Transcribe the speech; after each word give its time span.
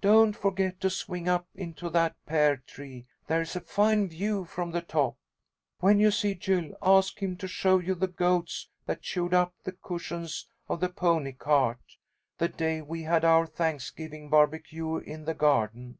Don't 0.00 0.32
forget 0.34 0.80
to 0.80 0.90
swing 0.90 1.28
up 1.28 1.46
into 1.54 1.88
that 1.90 2.16
pear 2.26 2.56
tree. 2.56 3.06
There's 3.28 3.54
a 3.54 3.60
fine 3.60 4.08
view 4.08 4.44
from 4.44 4.72
the 4.72 4.80
top. 4.80 5.16
"When 5.78 6.00
you 6.00 6.10
see 6.10 6.34
Jules, 6.34 6.74
ask 6.82 7.20
him 7.22 7.36
to 7.36 7.46
show 7.46 7.78
you 7.78 7.94
the 7.94 8.08
goats 8.08 8.68
that 8.86 9.02
chewed 9.02 9.32
up 9.32 9.54
the 9.62 9.70
cushions 9.80 10.48
of 10.68 10.80
the 10.80 10.88
pony 10.88 11.34
cart, 11.34 11.98
the 12.38 12.48
day 12.48 12.82
we 12.82 13.04
had 13.04 13.24
our 13.24 13.46
Thanksgiving 13.46 14.28
barbecue 14.28 14.96
in 14.96 15.24
the 15.24 15.34
garden. 15.34 15.98